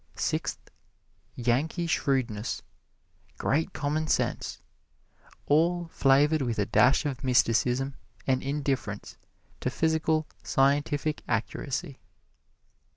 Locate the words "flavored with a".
5.89-6.65